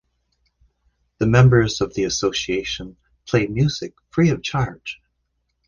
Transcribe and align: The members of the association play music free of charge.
The 1.19 1.27
members 1.27 1.79
of 1.79 1.93
the 1.93 2.05
association 2.05 2.97
play 3.27 3.45
music 3.45 3.93
free 4.09 4.31
of 4.31 4.41
charge. 4.41 4.99